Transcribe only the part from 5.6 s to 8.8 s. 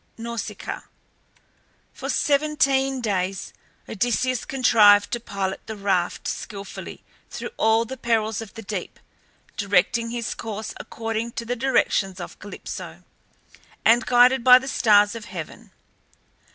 the raft skilfully through all the perils of the